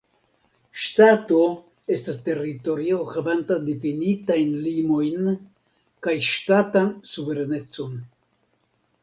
[0.83, 1.35] Ŝtato
[1.95, 5.29] estas teritorio havanta difinitajn limojn
[6.09, 7.97] kaj ŝtatan suverenecon.